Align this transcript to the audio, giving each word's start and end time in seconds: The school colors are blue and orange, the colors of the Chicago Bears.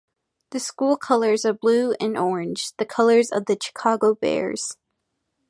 The 0.49 0.59
school 0.59 0.97
colors 0.97 1.45
are 1.45 1.53
blue 1.53 1.93
and 1.99 2.17
orange, 2.17 2.75
the 2.77 2.87
colors 2.87 3.29
of 3.31 3.45
the 3.45 3.55
Chicago 3.61 4.15
Bears. 4.15 4.75